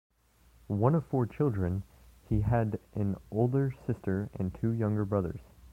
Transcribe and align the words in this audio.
One 0.65 0.95
of 0.95 1.05
four 1.05 1.27
children, 1.27 1.83
he 2.27 2.41
had 2.41 2.79
an 2.95 3.17
older 3.29 3.71
sister 3.85 4.31
and 4.33 4.51
two 4.51 4.71
younger 4.71 5.05
brothers. 5.05 5.41